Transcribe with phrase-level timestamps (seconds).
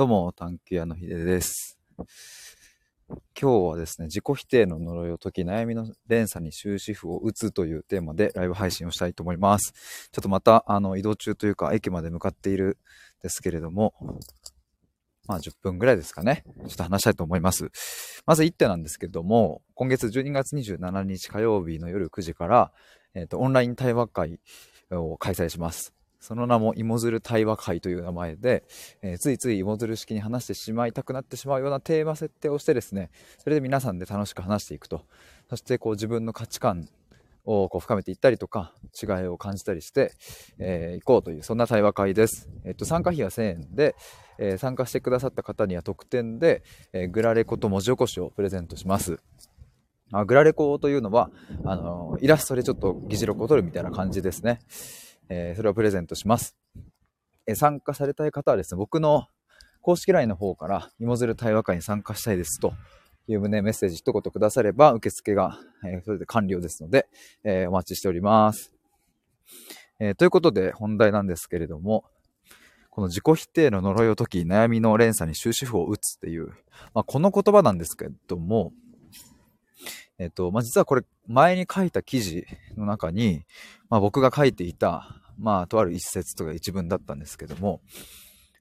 [0.00, 1.78] どうも、探求屋のひでです。
[1.98, 9.74] 今日はですね、自己否定の呪いを解き、悩みの連鎖に終止符を打つというテーマでライブ配信をしたいと思います。
[10.10, 12.78] ちょっとまた、あの、移動中というか、駅まで向かっている
[13.20, 13.92] んですけれども、
[15.26, 16.44] まあ10分ぐらいですかね。
[16.60, 17.70] ちょっと話したいと思います。
[18.24, 22.72] まず1点なんですけども、今月12月27日火曜日の夜9時から、
[23.12, 24.40] えっ、ー、と、オンライン対話会
[24.90, 25.92] を開催します。
[26.20, 28.64] その名も芋づる対話会という名前で、
[29.02, 35.04] えー、ついつい芋づる式に話してしまいたくなってしまうようなテーマ設定をしてですね、それで皆さんで楽しく話していくと。
[35.48, 36.88] そしてこう自分の価値観
[37.44, 40.12] をこう深めていったりとか、違いを感じたりして、
[40.58, 42.50] えー、行こうという、そんな対話会です。
[42.64, 43.96] えっと、参加費は1000円で、
[44.38, 49.18] えー、参加してくださった方には特典で、えー、グラレコと文字起こしをプレゼントします。
[50.12, 51.30] あグラレコというのは、
[51.64, 54.60] あのイラストでちょっと議事録を取るみたいな感じですね。
[55.30, 56.56] えー、それをプレゼントします。
[57.46, 59.28] えー、参加されたい方はですね、僕の
[59.80, 62.74] 公式 LINE の方から、芋づる対話会に参加したいですと
[63.28, 67.08] いうね、メッセージ一言くだされば、受付が、えー、それで完了ですので、
[67.44, 68.72] えお待ちしております。
[70.00, 72.04] えということで、本題なんですけれども、
[72.90, 76.48] この自己否定の呪いを解き、悩みの連鎖に終止符を打つっていう、
[76.92, 78.72] まあ、この言葉なんですけれども、
[80.18, 82.44] えっと、まあ、実はこれ、前に書いた記事
[82.76, 83.44] の中に、
[83.88, 87.80] まあ、僕が書いていた、まあ、とある一節とか一文だったんですけども、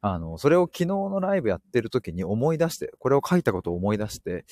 [0.02, 4.46] あの、それを昨日のライブやってる時に思い出して、これを書いたことを思い出して、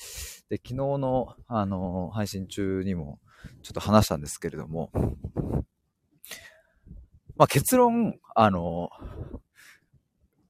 [0.50, 3.18] で、昨日の、あの、配信中にも
[3.62, 4.90] ちょっと話したんですけれども、
[7.36, 8.90] まあ、結論、あの、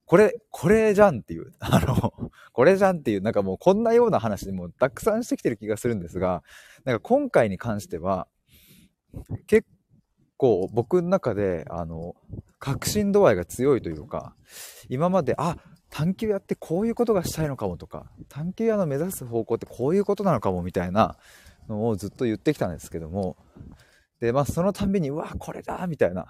[0.05, 2.13] これ、これじゃんっていう、あの、
[2.51, 6.43] これじゃんっていう、なんかもうこんなような話でもたくさんしてきてる気がするんですが、
[6.83, 8.27] なんか今回に関しては、
[9.47, 9.67] 結
[10.39, 12.15] 構僕の中で、あの、
[12.59, 14.33] 確信度合いが強いというか、
[14.87, 15.57] 今まで、あ、
[15.89, 21.17] 探求屋ってこういうことがしたいのかもとか、探求屋の目指す方向ってこういうことなのかもみたいな
[21.67, 23.35] のをずっと言ってきたんですけども、
[24.21, 26.25] で、まあそのたんびに、うわ、これだみたいな、い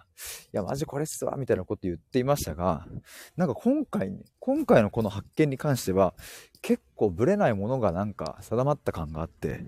[0.54, 2.88] や、マジこれっすわみたいなこと言っていましたが、
[3.36, 6.16] なんか今回、今回のこの発見に関しては、
[6.62, 9.66] 結構ブレないものがなんか定まった感があって、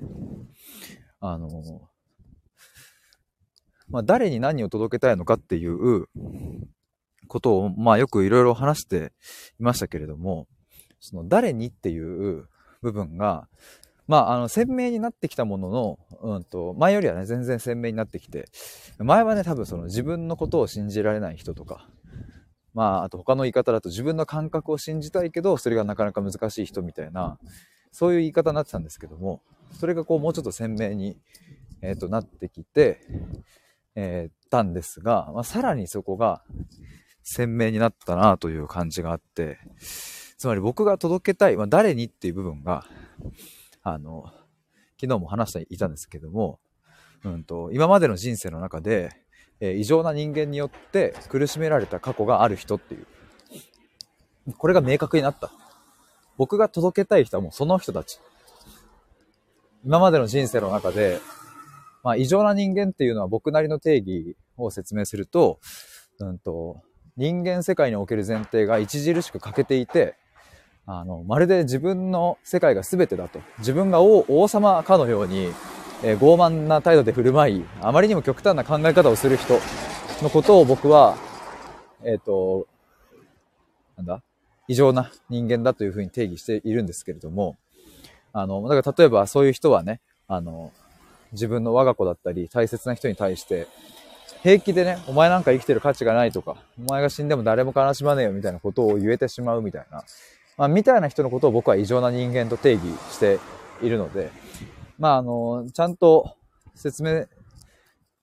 [1.20, 1.91] あの、
[3.92, 6.08] まあ、誰に何を届けたいのかっていう
[7.28, 9.12] ことを、まあ、よくいろいろ話して
[9.60, 10.48] いましたけれども、
[11.00, 12.48] その誰にっていう
[12.82, 13.48] 部分が、
[14.08, 18.50] まあ、あの、鮮明になってきたものの、うんと、前よりはね、全然鮮明になってきて、
[18.98, 21.88] 前はね、多分その自分のことを信じられない人とか、
[22.74, 27.38] まあ、あと他の言い方だと自分の感覚を信じたいけど、それがなかなか難しい人みたいな、
[27.92, 29.42] そういう言い方になってたんですけども、
[29.80, 31.18] それがこう、もうちょっと鮮明に、
[31.82, 33.02] えっ、ー、と、なってきて、
[33.96, 36.44] えー、たんですが、まあ、さらにそこが
[37.24, 39.60] 鮮明になったなという感じがあって、
[40.38, 42.86] つまり僕が届けたい、まあ、誰にっていう部分が、
[43.84, 44.26] あの、
[45.00, 46.60] 昨日も話していたんですけども、
[47.24, 49.12] うんと、今までの人生の中で、
[49.60, 53.06] えー、異常な人間によって苦しめられた過去がある人っていう。
[54.58, 55.52] これが明確になった。
[56.38, 58.20] 僕が届けたい人はもうその人たち。
[59.86, 61.20] 今までの人生の中で、
[62.04, 65.60] まあ、異常な人間っていうのは僕なりの定義を説明すると、
[66.20, 66.82] うんと、
[67.18, 70.16] 人間世界における前提が著しく欠けていて、
[70.86, 73.40] あの、まるで自分の世界が全てだと。
[73.60, 75.52] 自分が王様かのように、
[76.04, 79.60] えー、傲慢な態度で振る舞い、あまりにも極端な考え方をする人
[80.24, 81.16] のことを僕は、
[82.04, 82.68] えっ、ー、と、
[83.98, 84.24] なんだ？
[84.68, 87.58] 異常な人間だというふうに定義しているんですけれども、
[88.34, 90.72] あの、だから例えばそういう人はね、あの、
[91.32, 93.68] 自分の我が子だったり、大切な人に対して、
[94.44, 100.04] 平気でね、お前なんか生きてる価値がないとか、お前が死んでも誰も悲しまねえよみたいなことを言えてしまうみたいな、
[100.58, 102.82] まあ、みたいな人のことを僕は異常な人間と定義
[103.12, 103.40] して
[103.82, 104.32] いるので、
[104.98, 106.36] まあ、あの、ちゃんと
[106.76, 107.26] 説明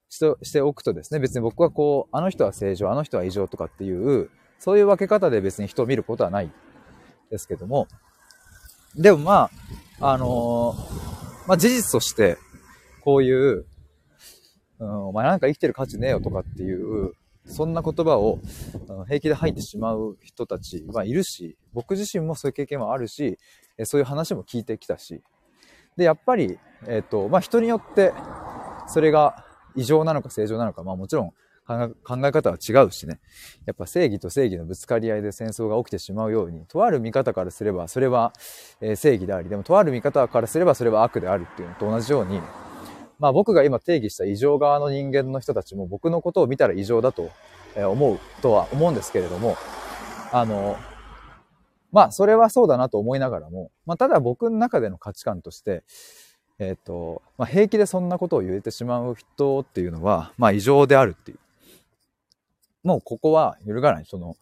[0.09, 6.51] しておくとですね、別に僕はこう、あの人は正常、あの人は異常とかっていう、そういう分け方で別に人を見ることはない
[7.31, 7.87] ですけども、
[8.97, 9.51] でもま
[10.01, 10.75] あ、あの
[11.47, 12.39] まあ事実として、
[13.09, 13.65] こういう、
[14.81, 17.15] うん、お前なんか生きてる価値ねえよとかっていう、
[17.47, 18.39] そんな言葉を
[19.07, 23.39] 平気で吐いてしまう人たちはいるし、僕自身もそういう経験もあるし、
[23.85, 25.23] そういう話も聞いてきたし、
[25.97, 28.13] で、やっぱり、えっ、ー、と、まあ、人によって、
[28.89, 29.43] それが
[29.75, 31.31] 異常なのか正常なのか、まあもちろん
[31.67, 33.21] 考え方は違うしね。
[33.65, 38.35] やっぱ正義と正義のぶつかり合いで戦争が起きてしまうように、とある見方からすれば、それは、
[38.97, 42.43] 正義であり、でもとある見方からすればそれは悪であるっていうのと同じように、
[43.19, 47.31] まあ僕が今定義した異常側の人間の人たちも僕のことを見たら異常だと
[47.77, 49.57] 思うとは思うんですけれども、
[50.33, 50.77] あの、
[51.91, 55.85] まあ、それはそうだなと思いながらも、まあ、ただ僕の中での価値観として、
[56.59, 61.39] えっ、ー、と、まあ、平気でそんなことを言えてしまう人っていうのは、まあ、異常であるっていう。
[62.83, 64.05] もうここは揺るがない。
[64.07, 64.37] その、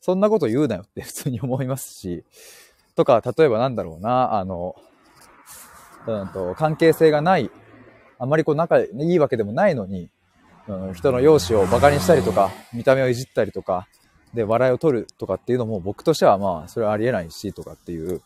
[0.00, 2.24] そんなこと言うなよって普通に思いますし、
[2.94, 4.76] とか、例えばなんだろうな、あの、
[6.06, 7.50] うんと、関係性がない、
[8.18, 10.08] あんまりこう仲いいわけでもないのに、
[10.68, 13.88] うん、人の容姿を馬鹿にしたりとか、見た目をいじったりとか、
[14.32, 18.22] で、笑いを取るとかっていうのも僕としてはまあ、それはありえないし、とかっていう、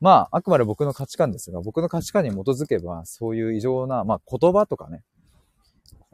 [0.00, 5.02] まあ、あくまで僕の価値観ですが、僕の価値観に基づけば、そういう異常な、まあ、言葉とかね、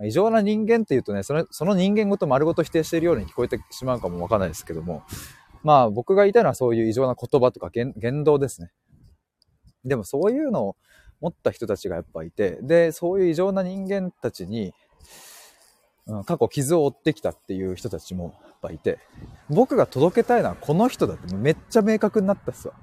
[0.05, 5.05] 異常な人間っていうとね、その、その人間ごと丸ごと否定しているように聞こえてしまうかもわかんないですけども、
[5.63, 8.71] まあ、僕が言いたいのはそういう異常な言葉とか言言動ですね。
[9.85, 10.77] でもそういうのを
[11.21, 14.73] 持った人たちがやっぱいて、で、そういう異常な人間たちに、
[16.07, 18.99] うん、過去傷を負ってきたっていう人たちもやっぱいて、
[19.49, 22.75] 僕が届けたいのはこの人だってめっちゃ明確になったっすわ。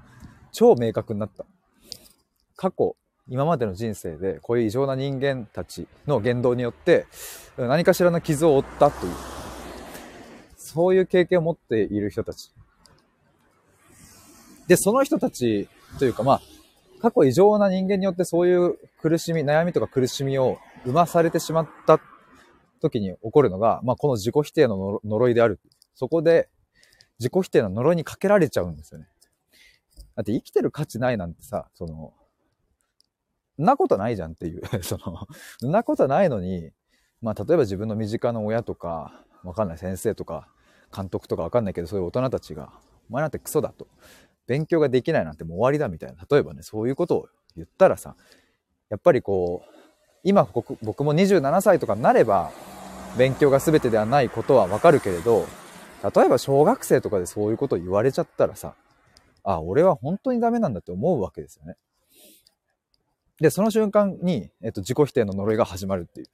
[0.52, 1.44] 超明確になった。
[2.56, 2.96] 過去、
[3.28, 7.06] 今までの人生でこういう異常な人間たちの言動によって
[7.56, 9.12] 何かしらの傷を負ったという、
[10.56, 12.52] そういう経験を持っている人たち。
[14.66, 16.42] で、その人たちというかまあ、
[17.04, 20.56] 過去異常な人間によってそういう苦しみ、悩みとか苦しみを
[20.86, 22.00] 生まされてしまった
[22.80, 25.60] 時に起こるのが、まあ、この自己否定の呪いである。
[25.94, 26.48] そこで
[27.18, 29.08] 自己否定の呪いにかけられちゃうんですよね。
[30.16, 32.14] だって生きてる価値ないなんてさ、その、
[33.58, 34.96] なことないじゃんっていう そ
[35.60, 36.72] の、なことないのに、
[37.20, 40.48] まあ、例えば自分の身近な親とか、わかんない先生とか、
[40.90, 42.72] 監督とかわかんないけど、そういう大人たちが、
[43.10, 43.88] お前なんてクソだと。
[44.46, 46.24] 勉強ができないなんてもう終わりだみたいな。
[46.30, 48.16] 例えばね、そういうことを言ったらさ、
[48.90, 49.74] やっぱりこう、
[50.22, 50.48] 今
[50.82, 52.50] 僕も27歳とかになれば、
[53.16, 55.46] 勉強が全てではないことはわかるけれど、
[56.14, 58.74] 例えば小学生とかでそういうことを言われちゃったらさ、
[59.44, 61.76] あ、俺は本当にダメなんだって思うわけですよね。
[63.40, 66.26] で、その瞬間に、えっと、自己否定の呪いが始まるっていう。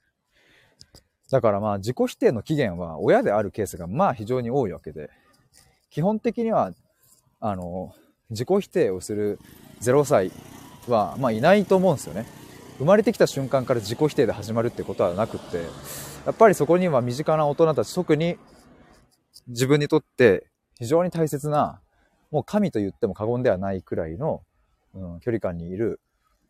[1.31, 5.11] だからまあ、自己否定の起源は親であるケースがまあ非常に多いわけで、
[5.91, 6.73] 基本的には、
[7.41, 7.95] あの、
[8.31, 9.39] 自己否定をする
[9.81, 10.31] 0歳
[10.89, 12.27] は、まあいないと思うんですよね。
[12.79, 15.59] 生まれてきた瞬間から自己否定で始まるってことはなくって、
[16.27, 18.39] やっぱりそこには身近な大人たち、特に
[19.49, 20.47] 自分にとって
[20.79, 21.81] 非常に大切な、
[22.31, 24.43] もう神と言っても過言ではないくらいの、
[24.95, 26.01] うん、距離感にいる、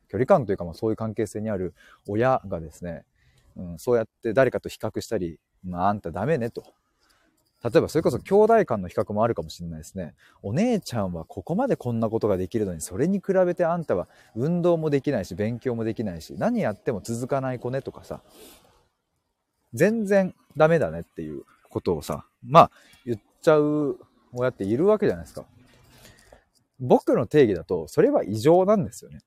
[0.08, 1.74] 距離感というかまあそういう関係性にある
[2.06, 3.04] 親がですね、
[3.56, 6.62] うん、そうやって誰かと比較したり、まああんたダメねと。
[7.62, 10.14] 例えばそれこそ兄弟間の比較もあるかもしれないですね。
[10.42, 18.22] お姉ちゃんはここまでこんなことができるのに、それに比べてあんたは運動もできないし、勉強もできないし、何やっても続かない子ねとかさ、
[19.74, 22.70] 全然ダメだねっていうことをさ、まあ
[23.04, 23.98] 言っちゃう
[24.32, 25.44] 親っているわけじゃないですか。
[26.78, 29.20] 僕の定義だと、それは異常なんですよね。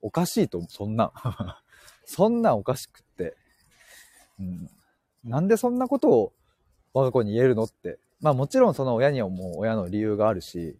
[0.00, 1.12] おかしいと、そんな。
[2.06, 3.36] そんなおかしくって。
[4.38, 4.70] うん。
[5.24, 6.32] なんでそんなことを
[6.94, 7.98] 我が子に言えるのって。
[8.20, 10.78] まあもちろんその親にはもう親の理由があるし、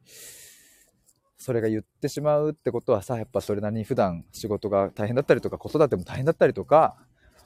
[1.37, 6.97] それが言ってしまうってことはさ、やっぱそれなりに普段仕事が大変だったりとか、子育ても大変だったりとか、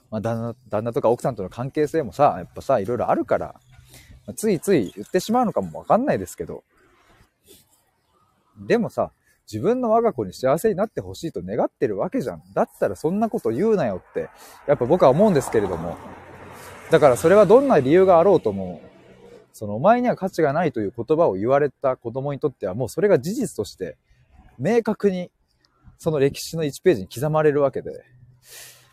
[0.09, 3.55] まあ、旦那、旦那とか奥さんとの関係性もさ、やっぱさ、いろいろあるから、
[4.25, 6.63] まあ、ついつい言ってしまうのかもわかんないですけど、
[8.57, 9.11] でもさ、
[9.51, 12.43] 自分の我が子に幸せになってほしいと願ってるわけじゃん。
[12.53, 14.29] だったらそんなこと言うなよって、
[14.67, 15.97] やっぱ僕は思うんですけれども。
[16.91, 18.81] だからそれはどんな理由があろうとも、
[19.53, 23.97] そのお前には価値がないという言葉を言われた子供にとってはもうそれが事実として、
[24.57, 25.31] 明確に
[25.97, 28.03] その歴史の1ページに刻まれるわけで、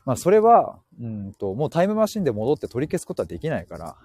[0.05, 3.97] まあそれは、うんと、もうタイムマシンで戻って取り消すことはできないから、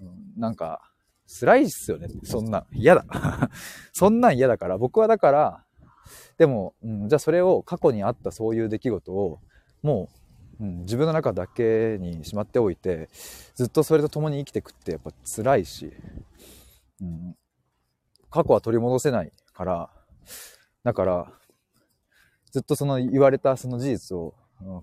[0.00, 0.82] うん、なんか、
[1.28, 2.08] 辛いっすよね。
[2.24, 3.04] そんな、嫌だ。
[3.92, 5.64] そんなん嫌だから、僕はだから、
[6.38, 9.40] でも、うん、じゃあそれを過去にあったそういう出来事を、
[9.82, 10.25] もう、
[10.60, 13.08] うん、自分の中だけにしまっておいて、
[13.54, 15.92] ずっとそれと共に生きていくってやっぱ辛いし、
[17.00, 17.36] うん、
[18.30, 19.90] 過去は取り戻せないから、
[20.82, 21.32] だから、
[22.52, 24.34] ずっとその言われたその事実を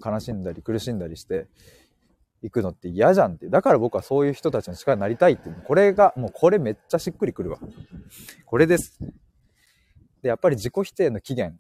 [0.04, 1.48] 悲しんだり苦しんだりして
[2.44, 3.50] いくのって嫌じゃんって。
[3.50, 5.50] だから僕はそういう人たちの力になりたいって。
[5.66, 7.60] これが、もうこれめっちゃしっくりくるわ。
[8.46, 9.00] これです。
[10.22, 11.58] で、やっぱり自己否定の起源、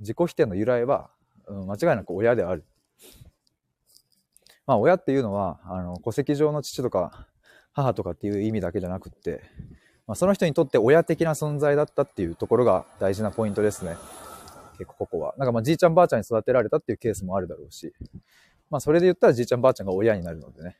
[0.00, 1.10] 自己否定の由来は、
[1.46, 2.64] うん、間違いなく親である。
[4.66, 7.26] まあ親っていうのは、あの、戸籍上の父とか
[7.72, 9.42] 母とかっていう意味だけじゃなくって、
[10.06, 13.96] まあ、その人にとって親的な存在だったっていうところが大事なポイントですね。
[14.78, 15.34] 結構ここは。
[15.38, 17.92] なんかまあじいちゃんばあちゃんに育てられたっていうケースもあるだろうし、
[18.70, 20.76] まあそれで言ったらじいちゃんばあちゃんが親になるのでね。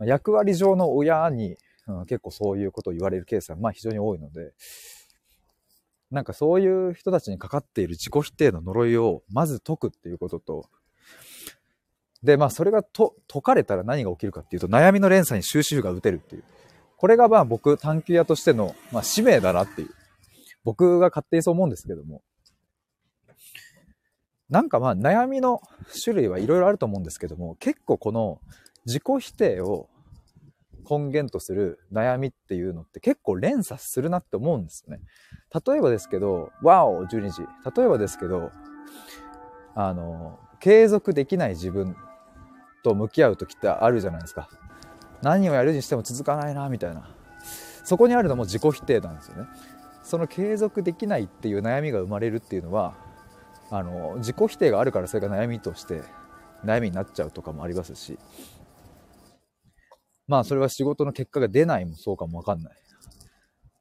[0.00, 1.56] 役割上の親に
[1.88, 4.52] うん、結構そういうことを言われるケースは、まあ非常に多いので、
[6.10, 10.68] なんかそういう人たちにかかっている自己否定の呪いをまず解くっていうことと、
[12.22, 16.44] で、まあそれがと解かれたら何が起きるかっていうと、悩みの連鎖に終止符が打てるっていう。
[16.96, 19.90] これがまあ僕、探求屋としての、まあ、使命だなっていう。
[20.64, 22.22] 僕が勝手にそう思うんですけども。
[24.50, 25.60] なんかまあ悩みの
[26.02, 28.40] 種類はいろいろあると思うんですけども、結構この
[28.86, 29.88] 自己否定を
[30.88, 35.02] 根源とする悩みっていうのって結構連鎖するなって思うんですよね。
[35.66, 37.42] 例えばですけど、ワオ !12 時。
[37.76, 38.50] 例えばですけど、
[39.74, 41.94] あの、継続できない自分
[42.82, 44.48] と向き合う時ってあるじゃないですか。
[45.22, 47.08] 何をやるにしても続かないな、みたいな。
[47.84, 49.48] そこにあるのも自己否定なんですよね。
[50.02, 52.94] その継続できないっていう悩みが生まれるっていうのは、
[53.70, 56.02] あの、自己否定があるからそれが悩みとして
[56.64, 58.18] 悩みになっちゃうとかもありますし、
[60.26, 62.72] まあそれは仕事の結果が出ないもそうかもわかんない。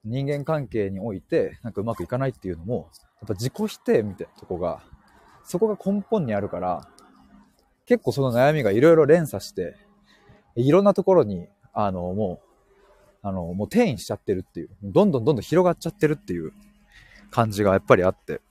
[0.05, 2.89] 人間関係においてなんかうまくいかないっていうのも、
[3.19, 4.81] やっぱ自己否定みたいなとこが、
[5.43, 6.87] そこが根本にあるから、
[7.87, 9.75] 結構その悩みがいろいろ連鎖して、
[10.55, 12.41] いろんなところに、あの、も
[13.23, 16.51] う、あの、もう転移しちゃってるっていう、どんどんどんどん広がっちゃってるっていう
[17.31, 18.41] 感じがやっぱりあって。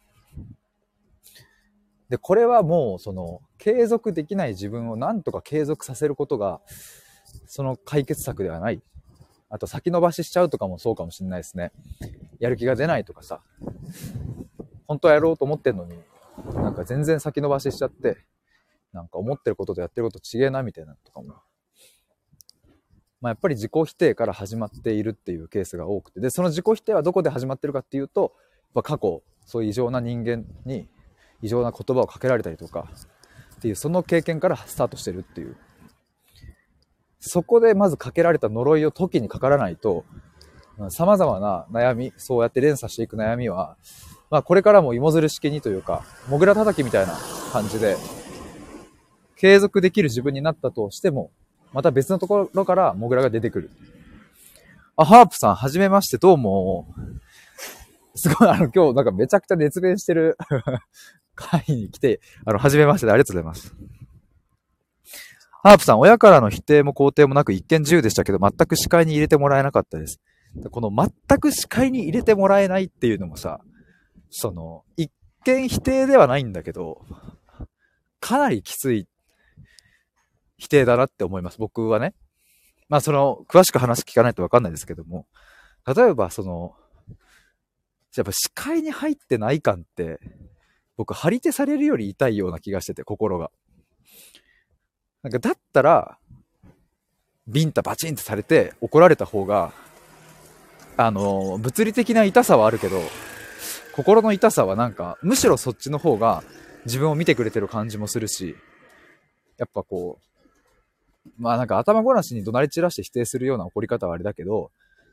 [2.09, 6.63] で、これはもう、その、継続できない自分をなんとか継続させることが、
[7.47, 8.83] その解決策ではない。
[9.51, 11.73] あと先延ばししちゃうとかもそうかもしれないですね。
[12.39, 13.43] やる気が出ないとかさ、
[14.87, 15.99] 本当はやろうと思ってんのに、
[16.55, 18.19] なんか全然先延ばししちゃって、
[18.93, 21.35] なんか思ってることとやってること違えなみたいなとかも。
[23.21, 28.35] まあ、やっぱり自己否定から始まっているっていうケースが多くて、で、その自己否定はどこで始まってるかっていうと、
[28.75, 30.89] ま過去、そういう異常な人間に
[31.43, 32.89] 異常な言葉をかけられたりとか、
[33.57, 35.57] っていう、その経験からスタートしてるっていう
[37.27, 40.05] そこでまずかけられた呪いを時にかからないと、
[40.91, 43.77] 様々な悩み、そうやって連鎖していく悩みは、
[44.31, 47.15] まあこれからも芋づる式にというか、もぐら叩きみたいな
[47.53, 47.97] 感じで、
[49.37, 51.31] 継続できる自分になったとしても、
[51.73, 53.71] また別のところからモグラが出てくる。
[54.97, 56.89] あ、ハープさん、はじめまして、どうも。
[58.15, 60.39] すごい、あの、今日なんかめちゃくちゃ熱弁してる
[61.35, 63.75] 会に来て、あの、はじめましてでありがとうございます。
[65.63, 70.21] ハープさん、親からの否定も肯定もなく一見自由でしたけど、全く視界に入れてもらえなかったです。
[70.71, 73.61] この全く視界に入れてもらえないっていうのもさ、
[74.31, 75.11] その、一
[75.45, 77.05] 見否定ではないんだけど、
[78.21, 79.07] かなりきつい
[80.57, 81.59] 否定だなって思います。
[81.59, 82.15] 僕はね。
[82.89, 85.27] まあその、詳しく話聞かないとわかんないですけども、
[85.87, 86.75] 例えばその、
[88.17, 90.21] やっぱ視界に入ってない感って、
[90.97, 93.51] 僕、張り手されるより痛いような気がしてて、心が。
[95.23, 96.19] なんかだったら、
[97.47, 99.73] ビンタバチンってされて怒られた方が、
[100.97, 103.01] あの、物理的な痛さはあるけど、
[103.95, 106.43] 心の痛さはなんか、むしろそっちの方が
[106.87, 108.57] 自分を見てくれてる感じもするし、
[109.59, 110.36] やっぱこう、
[111.39, 114.71] まあなんか頭ごなしに怒鳴り散らして否定するような怒り方はあれだけど、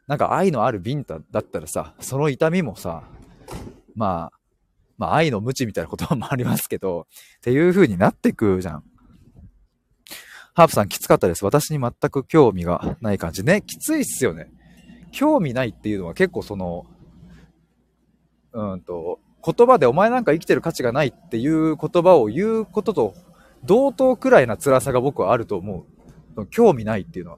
[0.07, 3.03] なんか愛のあるビンタだったらさ、その痛みもさ、
[3.95, 4.37] まあ、
[4.97, 8.83] まあ愛の無知みたいな言葉もありますけど、っていう風になってくじゃん。
[10.55, 11.43] ハープさんきつかったです。
[11.43, 13.63] 私に全く興味がない感じね。
[13.65, 14.51] きついっすよね。
[15.11, 16.85] 興味ないっていうのは結構その、
[18.51, 23.13] うんと、言葉でお前なんか生きてる価値がないっていう言葉を言うことと
[23.63, 25.85] 同等くらいな辛さが僕はあると思う。
[26.49, 27.37] 興味ないっていうのは。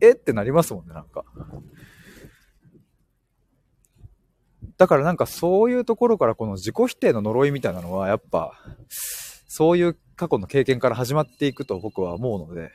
[0.00, 1.24] えってなりますもんね、なんか。
[4.76, 8.52] だからなんかそういうところからこの自己否定の呪いみたいなのはやっぱ、
[9.46, 12.72] そういう過去の経験から始まっていくと僕は思うので、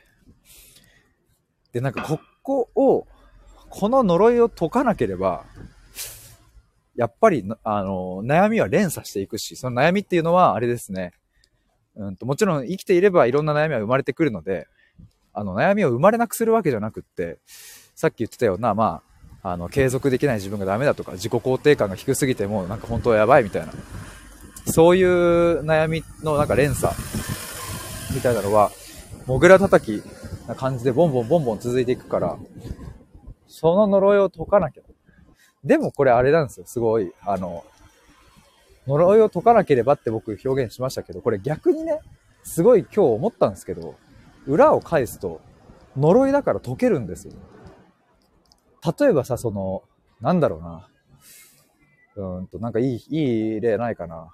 [1.72, 3.06] で、なんかここを、
[3.68, 5.44] この呪いを解かなければ、
[6.96, 11.12] やっぱり、あの、悩みは連鎖していくし、その悩みっていうのは、あれですね、
[11.94, 14.66] うんと、もちろん生きていればいろんな悩みは生まれてくるので、
[15.38, 17.38] あの、悩みを生まれなくするわけじゃなくって、
[17.94, 19.02] さっき言ってたような、ま
[19.42, 23.72] あ、あの、継続できない自分がダメだとか、自己肯定感が低すぎても、なんか本当はやばいみたいな、
[24.66, 26.92] そういう悩みのなんか連鎖
[28.12, 28.72] みたいなのは、
[29.26, 30.02] モグラ叩き
[30.48, 32.36] な感じでボンボンボンボン続いていくから、
[33.46, 34.82] その呪いを解かなきゃ。
[35.62, 37.12] でもこれあれなんですよ、すごい。
[37.24, 37.64] あの、
[38.88, 42.00] 呪いを解かなければって僕表現しましたけど、これ逆にね、
[42.42, 43.94] すごい今日思ったんですけど、
[44.48, 45.40] 裏を返すと、
[45.96, 47.34] 呪いだから解けるんですよ。
[48.98, 49.82] 例えばさ、その、
[50.20, 50.88] なんだろうな。
[52.16, 54.28] うんと、なんかいい、いい例ないかな。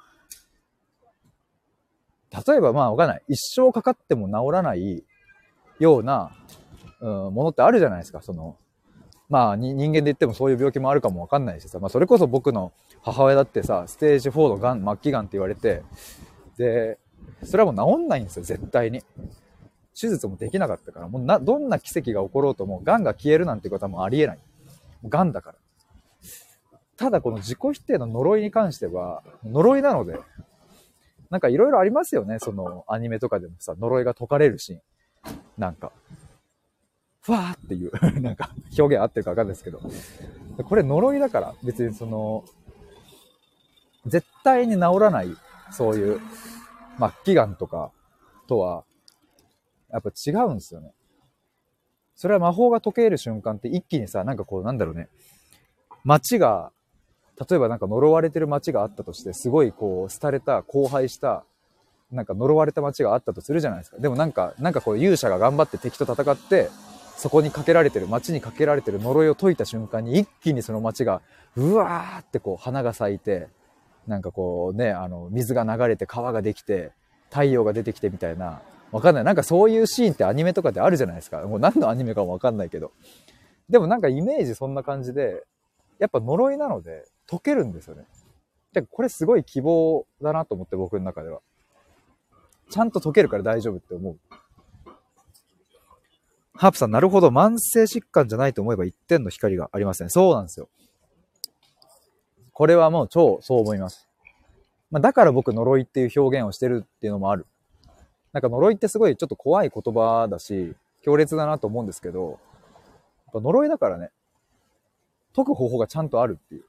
[2.46, 3.22] 例えばまあわかんない。
[3.28, 5.04] 一生かかっても治らない
[5.78, 6.32] ような、
[7.00, 8.22] うん、ものってあるじゃないですか。
[8.22, 8.56] その、
[9.28, 15.82] まあ人間で言ってもそういう病気もあるかもわかんないしさ、まあそれこそ僕の母親だってさ、ステージ4のがん、末期がんって言われて、
[16.56, 16.98] で、
[17.44, 19.02] それはもう治んないんですよ、絶対に。
[19.98, 24.38] 手術もできなかったから、もうな、どんな奇跡が起ころうとも、癌が消えるなんてことはもうありえない。
[25.04, 25.56] 癌だから。
[26.96, 30.18] ただこの自己否定の呪いに関しては、呪いなので、
[31.30, 34.80] なんかいろいろありますよね、そのアニメとかでもさ、呪いが解かれるシーン。
[35.58, 35.92] なんか、
[37.20, 39.80] ふわーっていう なんか表現合ってるかわかんないですけど、
[40.64, 42.44] これ呪いだから、別にその、
[44.06, 45.34] 絶対に治らない、
[45.70, 46.20] そういう、
[46.98, 47.90] 末期癌とか
[48.46, 48.84] とは、
[49.94, 50.90] やっぱ違うんですよね。
[52.16, 55.08] それは魔法が解ける瞬間って一気にさ、なんかこう、なんだろうね、
[56.02, 56.72] 街が、
[57.48, 61.44] 例えばなんか呪われてる街があったとして、すごいこう、廃れた、荒廃した、
[62.10, 63.98] なんか呪われた街があったとするじゃないですか。
[63.98, 66.70] でもなんか、なんかこう勇者が頑張って敵と戦って、
[67.16, 71.22] そこにかけられてる、街にかけられてる呪いを解いた瞬間に一気にその街が、
[71.56, 73.48] うわーってこう花が咲いて、
[74.08, 76.92] なんかこうね、あの、水が流れて川ができて、
[77.30, 78.60] 太陽が出てきてみたいな、
[78.94, 79.24] わかんない。
[79.24, 81.42] なんかそういうシーンってアニメとかであるじゃないですか。
[81.48, 82.92] もう何のアニメかもわかんないけど。
[83.68, 85.42] でもなんかイメージそんな感じで、
[85.98, 88.04] やっぱ呪いなので解けるんですよね。
[88.72, 91.40] で、これすごい希望だなと思って僕の中では。
[92.70, 94.18] ちゃんと解けるから大丈夫って思う。
[96.54, 97.30] ハープさん、なるほど。
[97.30, 100.10] 慢性疾患じゃないと思えば一点の光がありません。
[100.10, 100.68] そうなんですよ。
[102.52, 104.08] これはもう超そう思います。
[104.92, 107.48] まあ、だから僕呪いっていう表現をしてるっていうのもある。
[108.34, 112.40] なんか呪いってすごいちょっと怖い言葉だし、強烈だなと思うんですけど、
[113.32, 114.10] 呪いだからね、
[115.34, 116.64] 解く方法がちゃんとあるっていう。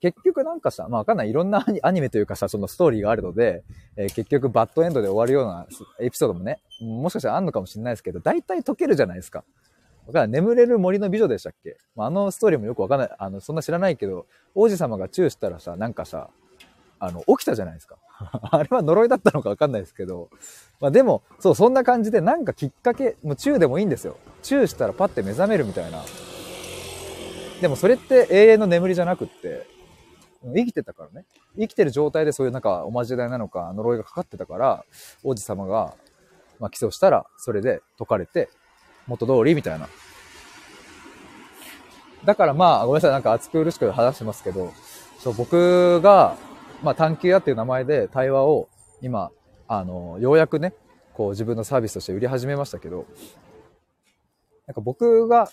[0.00, 1.30] 結局なんかさ、まあわかんない。
[1.30, 3.64] いろんな アニメというかさ、そのストーリーがあるので、
[3.96, 5.66] えー、結局バッドエンドで終わるような
[5.98, 9.44] エピソードもね、もしかしたらあんのかもしれないですけど、大体解けるじゃないですか。
[10.06, 10.42] わかんない。
[10.42, 13.10] 眠れる森の美女でしたっけ、まあ、あのストーリーもよくわかんない。
[13.18, 16.28] あの、そんな知らないけど、王子様がチューしたらさ、なんかさ、
[16.98, 17.96] あの、起きたじゃないですか。
[18.50, 20.30] あれは呪いだったのかわかんないですけど、
[20.80, 24.16] まあでも、そう、そんな感じでなんかきっかけ、もうチューでもいいんですよ。
[24.42, 26.02] チューしたらパッて目覚めるみたいな。
[27.60, 29.66] でもそれって永遠の眠りじゃなくって、
[30.54, 31.24] 生きてたからね。
[31.58, 34.84] 生きてる状態でそういうなんかおまじないなのか呪いがかかってたから、
[35.22, 35.94] 王子様が、
[36.60, 38.48] まあ、起訴したら、それで解かれて、
[39.06, 39.88] 元通りみたいな。
[42.24, 44.72] だからまあ、ごめんなさい、なんか熱く苦しく話してますけど、
[45.18, 46.36] そう、僕が、
[46.84, 48.68] まあ、探求屋っていう名前で対話を
[49.00, 49.30] 今、
[49.66, 50.74] あの、ようやくね、
[51.14, 53.06] こう自分のサービスとして売り始めましたけど、
[54.66, 55.50] なんか僕が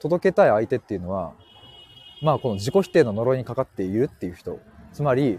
[0.00, 1.34] 届けたい相手っていうのは、
[2.20, 4.58] まあこの自己否定の呪いにかかっているっていう人。
[4.92, 5.38] つまり、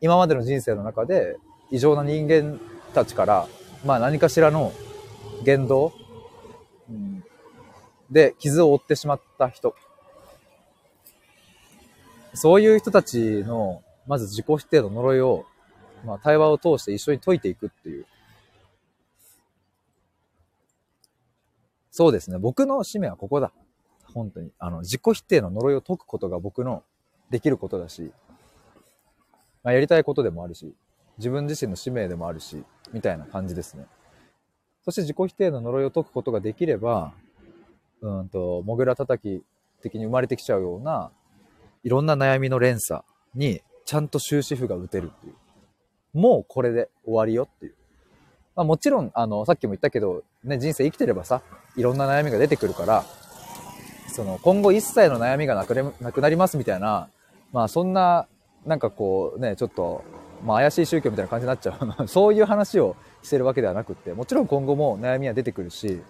[0.00, 1.36] 今までの人生の中で
[1.70, 2.58] 異常な人間
[2.92, 3.48] たちから、
[3.84, 4.72] まあ何かしらの
[5.44, 5.92] 言動、
[6.90, 7.22] うん、
[8.10, 9.76] で傷を負ってしまった人。
[12.34, 15.46] そういう人たちの、まず自己否定の呪いを、
[16.04, 18.06] まあ対話を通して一緒に解いていくっていう。
[21.90, 22.38] そうですね。
[22.38, 23.52] 僕の使命はここだ。
[24.12, 24.50] 本当に。
[24.58, 26.82] あの、自己否定の呪いを解くことが僕の
[27.30, 28.12] できることだし、
[29.62, 30.74] まあ、やりたいことでもあるし、
[31.18, 33.86] 自分自身の使命でもあるし、みたいな感じですね。
[34.84, 37.12] そして自己否定の呪いを解くことができれば、
[38.02, 39.42] うんと、モグラ叩き
[39.82, 41.10] 的に生まれてきちゃうような、
[41.82, 43.02] いろんな悩みの連鎖
[43.34, 45.34] に、ちゃんと終止符が打てるっていう。
[46.14, 47.74] もうこれで終わりよっていう。
[48.56, 51.42] まあもちろん、あの、さっきも言ったけど、ね、人生生きてればさ、
[51.76, 53.04] いろんな悩みが出てくるから、
[54.08, 57.08] その今後一切の悩みがなくなくなりますみたいな、
[57.52, 58.28] まあそんな、
[58.64, 60.04] なんかこうね、ちょっと、
[60.44, 62.06] まあ怪しい宗教みたいな感じになっちゃう。
[62.08, 66.00] そういう話をしてるわけではなくって、もちろん今後も悩みは出てくるし、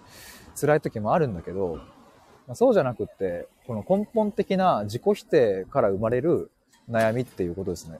[0.59, 1.79] 辛い時もあるんだけど、
[2.47, 6.51] まあ、そうじゃなくって、この根本的な自己否定から生まれる
[6.89, 7.99] 悩みっていうことですね。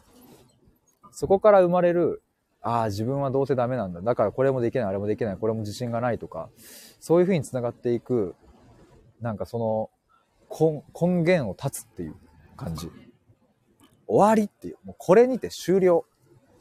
[1.11, 2.21] そこから生まれる、
[2.61, 4.01] ああ、自分はどうせダメなんだ。
[4.01, 6.49] だからこれもできない、あれもできない、これも自信がないとか、
[6.99, 8.35] そういうふうに繋がっていく、
[9.21, 9.89] なんかその
[10.49, 12.15] 根根源を断つっていう
[12.57, 12.89] 感じ。
[14.07, 14.77] 終わりっていう。
[14.83, 16.05] もうこれにて終了。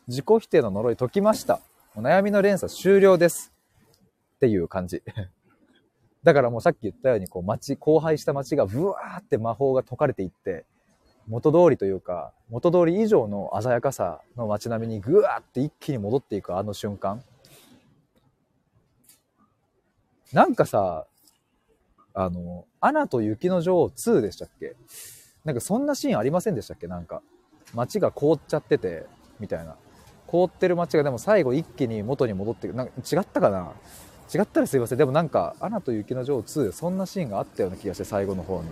[0.07, 1.61] 自己否定の呪い解きました。
[1.95, 3.53] もう悩みの連鎖終了です。
[4.37, 5.03] っていう感じ。
[6.23, 10.65] だからもうさっき言ったように、こう街、荒廃した街がブワーって魔法が解かれていって、
[11.27, 17.23] 元通りというか、元通り以上の鮮やかさの街並みにぐわって一気に戻っていくあの瞬間。
[20.33, 21.07] なんかさ、
[22.13, 24.77] あの、アナと雪の女王2でしたっけ？
[25.45, 26.87] なんかそんなシーンありませんでしたっけ？
[26.87, 27.23] なんか。
[27.75, 29.07] 街が凍っちゃってて、
[29.41, 29.77] みたいな。
[30.27, 32.75] 凍ってる街がでも最後一気に元に戻ってく。
[32.75, 33.73] なんか違ったかな？
[34.33, 34.99] 違ったらすいません。
[34.99, 38.69] でもなんか、アナと雪の女王2、そんなシーンがあったような気がして、最後の方に。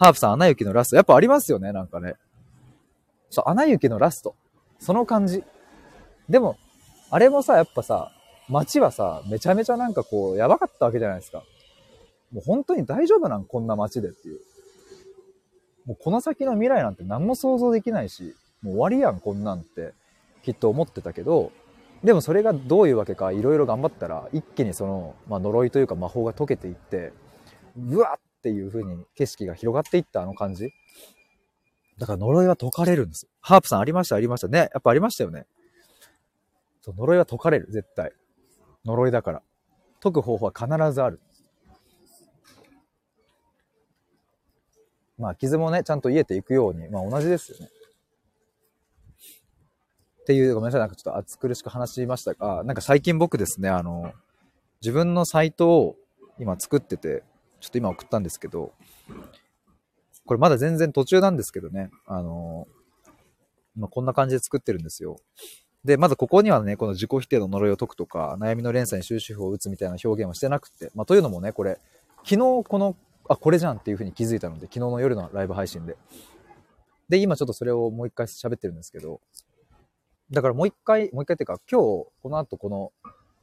[0.00, 0.96] ハープさん、アナ雪のラスト。
[0.96, 2.14] やっぱありますよね、なんかね。
[3.28, 4.34] そう、アナ雪のラスト。
[4.78, 5.44] その感じ。
[6.26, 6.56] でも、
[7.10, 8.10] あれもさ、やっぱさ、
[8.48, 11.42] 街はさ、めちゃめちゃなんかこう、やばかったわけじゃないですか。
[12.32, 14.40] もう本当に大丈夫なんこんな街でっていう。
[15.84, 19.92] もうこの先の未来なんて何も想像できないし、もう終わりやん、こんなんって
[20.42, 21.52] きっと思ってたけど、
[22.02, 27.12] でもそれがどういうわけかいろいろ頑張ったら、一気にその、まあ、呪いというか魔法が解けていって、
[27.76, 30.72] うわっていう風に景色が広がっていったあの感じ。
[31.98, 33.28] だから呪いは解かれるんです。
[33.40, 34.16] ハープさんありました？
[34.16, 34.70] ありましたね。
[34.72, 35.46] やっぱありましたよね。
[36.80, 38.12] そう、呪いは解かれる、絶対。
[38.86, 39.42] 呪いだから。
[40.00, 41.20] 解く方法は必ずある。
[45.18, 47.68] まあ、傷もね、ちゃんと癒えていくように、まあ同じですよね。
[50.22, 54.14] っていう、ごめんなさい、なんかちょっと暑苦しく話しましたが、なんか最近僕ですね、あの、
[54.80, 55.96] 自分のサイトを
[56.38, 57.22] 今作ってて、
[57.60, 58.72] ちょっと今送ったんですけど、
[60.26, 62.66] これまだ全然途中なんですけどね、あの、
[63.76, 65.16] まあ、こんな感じで作ってるんですよ。
[65.84, 71.78] で、まずここにはね、この自己否定の呪いを解くとか、悩みの連鎖に終止符を打つみたいな表現はしてなくて、まあ、というのもね、これ、
[72.24, 72.96] 昨日この、
[73.28, 75.96] あ、これじゃんっていう風に気づいたので、昨日の夜のライブ配信で。
[77.08, 79.20] で、今ちょっとそれをもう一回喋ってるんですけど、
[80.30, 82.92] だからもう一回、もう一回っていうか、今日、この後この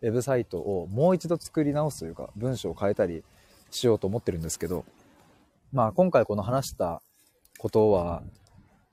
[0.02, 3.24] ウェブサイトをもう一度作り直すというか、文章を変えたり
[3.72, 4.86] しようと思ってるんですけど、
[5.72, 7.02] まあ今回この話した
[7.58, 8.24] ことは、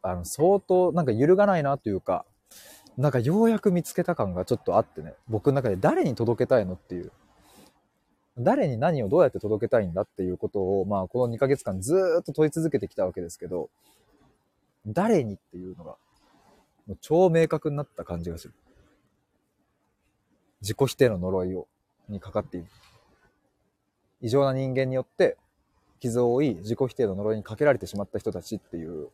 [0.03, 2.25] あの、相当なんか揺るがないなというか、
[2.97, 7.11] なんかようやく見つけた感がちょっとあってね、僕の中で誰に届けたいのっていう、
[8.39, 13.71] 誰に何をどうやって届けたいんだっていうことを、まあこの2ヶ月間ずっと問い続けてきたわけですけど、
[14.87, 15.97] 誰にっていうのが
[16.87, 18.55] もう超明確になった感じがする。
[20.61, 21.67] 自己否定の呪いを、
[22.09, 22.67] にかかっている。
[24.25, 25.37] 異常な人間によって
[26.01, 29.11] 傷を負い、自己否定の呪いにかけられてしまった人たちっていう、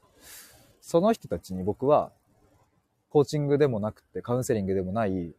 [0.81, 2.12] その人たちに僕は、
[3.11, 5.33] コーチングでもなくて、カウンセリングでもない、言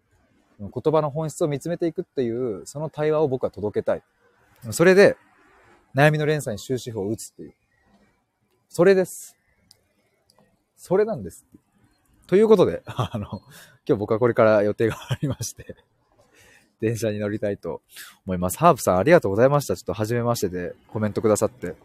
[0.60, 4.04] 葉の本質を見つめていくっていう、その対話を僕は届けたい。
[4.72, 5.16] それで、
[5.96, 7.54] 悩みの連鎖に終止符を打つっていう。
[8.68, 9.38] それです。
[10.76, 11.46] それなんです。
[12.28, 13.42] ということで、あの、今
[13.86, 15.78] 日僕はこれから予定がありまして
[16.82, 17.82] 電車に乗りたいと
[18.26, 18.58] 思います。
[18.58, 19.76] ハープさんありがとうございました。
[19.76, 21.67] ちょっと初めましてでコメントくださって。
[21.67, 21.76] やっ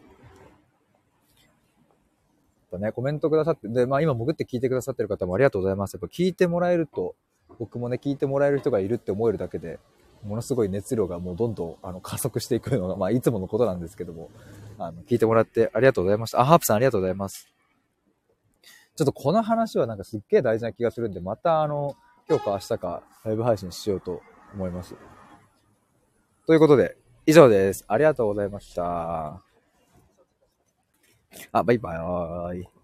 [2.71, 5.93] ぱね、コメントくださって、で、まあ今潜って聞いてくださってる方もありがとうございます。
[5.93, 7.15] やっぱ聞いてもらえると、
[7.59, 9.79] 僕もね、聞いてもらえる人がいるって思えるだけで、
[10.23, 14.29] ものすごい熱量がもうどんどんあの加速していくのが、まあいつものことなんですけども、
[14.79, 16.41] あの、聞いてもらってありがとうございました。
[16.41, 17.47] あ、ハープさんありがとうございます。
[18.97, 21.95] ちょっとこの話はなんかすっげえ大事な気がするんで、またあの、
[22.27, 24.21] 今日か明日かライブ配信しようと
[24.53, 24.95] 思います。
[26.45, 27.83] ということで、以上です。
[27.87, 29.41] ありがとうございました。
[31.51, 32.76] あ、バイバーイ。